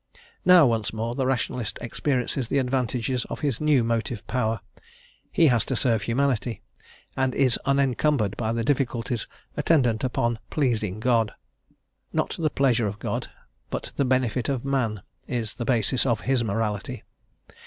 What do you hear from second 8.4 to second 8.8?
the